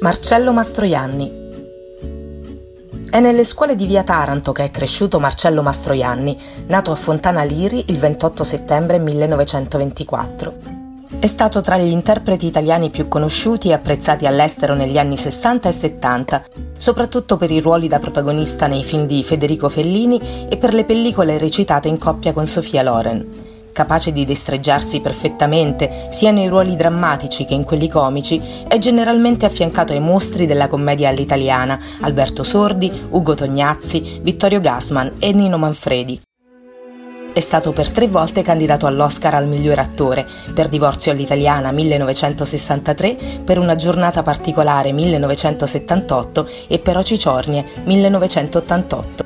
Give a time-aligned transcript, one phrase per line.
[0.00, 1.30] Marcello Mastroianni.
[3.08, 6.36] È nelle scuole di via Taranto che è cresciuto Marcello Mastroianni,
[6.66, 10.54] nato a Fontana Liri il 28 settembre 1924.
[11.18, 15.72] È stato tra gli interpreti italiani più conosciuti e apprezzati all'estero negli anni 60 e
[15.72, 16.44] 70,
[16.76, 21.38] soprattutto per i ruoli da protagonista nei film di Federico Fellini e per le pellicole
[21.38, 27.52] recitate in coppia con Sofia Loren capace di destreggiarsi perfettamente sia nei ruoli drammatici che
[27.52, 34.20] in quelli comici, è generalmente affiancato ai mostri della commedia all'italiana Alberto Sordi, Ugo Tognazzi,
[34.22, 36.18] Vittorio Gassman e Nino Manfredi.
[37.34, 43.58] È stato per tre volte candidato all'Oscar al miglior attore, per Divorzio all'italiana 1963, per
[43.58, 49.23] Una giornata particolare 1978 e per Ocicornie 1988.